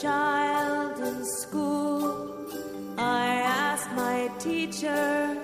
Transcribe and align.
child 0.00 0.98
in 0.98 1.24
school, 1.24 2.34
I 2.98 3.26
asked 3.36 3.90
my 3.92 4.30
teacher, 4.38 5.36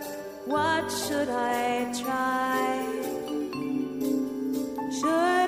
What 0.46 0.90
should 0.90 1.28
I 1.28 1.92
try? 2.02 2.70
Should 4.98 5.39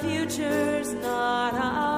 future's 0.00 0.92
not 0.94 1.54
ours. 1.54 1.97